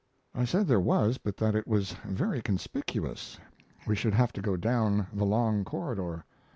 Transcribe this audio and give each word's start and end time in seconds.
I 0.33 0.45
said 0.45 0.65
there 0.65 0.79
was, 0.79 1.19
but 1.19 1.37
that 1.37 1.53
it 1.53 1.67
was 1.67 1.91
very 2.03 2.41
conspicuous. 2.41 3.37
We 3.85 3.95
should 3.95 4.15
have 4.15 4.33
to 4.33 4.41
go 4.41 4.57
down 4.57 5.05
the 5.13 5.25
long 5.27 5.63
corridor. 5.63 6.25